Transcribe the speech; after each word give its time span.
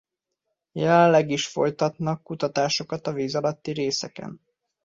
Jelenleg 0.71 1.29
is 1.29 1.47
folytatnak 1.47 2.23
kutatásokat 2.23 3.07
a 3.07 3.13
víz 3.13 3.35
alatti 3.35 3.71
részeken. 3.71 4.41